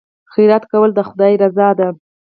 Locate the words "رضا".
1.43-1.69